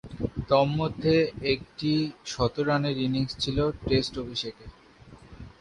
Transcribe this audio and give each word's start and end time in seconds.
তন্মধ্যে 0.49 1.15
একটি 1.53 1.91
শতরানের 2.25 2.95
ইনিংস 2.97 3.31
ছিল 3.39 3.57
টেস্ট 3.81 4.13
অভিষেকে। 4.17 4.65